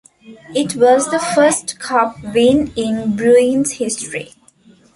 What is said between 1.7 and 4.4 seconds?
Cup win in Bruins history.